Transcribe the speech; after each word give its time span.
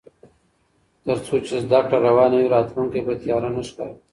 تر 1.03 1.17
څو 1.25 1.35
چې 1.45 1.55
زده 1.63 1.79
کړه 1.87 1.99
روانه 2.07 2.35
وي، 2.37 2.47
راتلونکی 2.55 2.99
به 3.05 3.13
تیاره 3.21 3.49
نه 3.55 3.61
ښکاري. 3.67 3.95